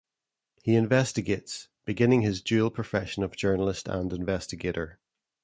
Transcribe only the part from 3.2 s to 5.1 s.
of journalist and investigator.